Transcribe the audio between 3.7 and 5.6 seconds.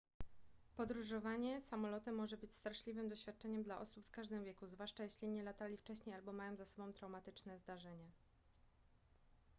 osób w każdym wieku zwłaszcza jeśli nie